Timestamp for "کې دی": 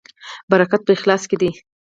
1.29-1.51